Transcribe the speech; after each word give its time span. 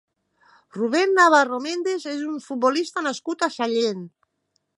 Rubén 0.77 1.13
Navarro 1.19 1.59
Méndez 1.67 2.07
és 2.15 2.25
un 2.33 2.41
futbolista 2.47 3.05
nascut 3.11 3.47
a 3.49 3.53
Sallent. 3.59 4.03